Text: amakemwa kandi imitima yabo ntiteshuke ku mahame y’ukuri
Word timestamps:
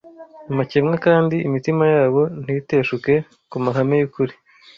amakemwa 0.51 0.95
kandi 1.05 1.35
imitima 1.47 1.83
yabo 1.93 2.21
ntiteshuke 2.43 3.13
ku 3.49 3.57
mahame 3.65 3.95
y’ukuri 4.01 4.33